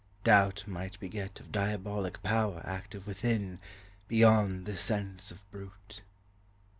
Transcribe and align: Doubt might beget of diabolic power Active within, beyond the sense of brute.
Doubt 0.23 0.63
might 0.65 0.99
beget 0.99 1.39
of 1.39 1.51
diabolic 1.51 2.23
power 2.23 2.63
Active 2.65 3.05
within, 3.05 3.59
beyond 4.07 4.65
the 4.65 4.75
sense 4.75 5.29
of 5.29 5.47
brute. 5.51 6.01